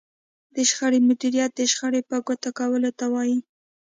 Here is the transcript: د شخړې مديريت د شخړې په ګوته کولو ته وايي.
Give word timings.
د 0.55 0.57
شخړې 0.69 0.99
مديريت 1.07 1.51
د 1.55 1.61
شخړې 1.71 2.01
په 2.09 2.15
ګوته 2.27 2.49
کولو 2.59 2.89
ته 2.99 3.05
وايي. 3.13 3.37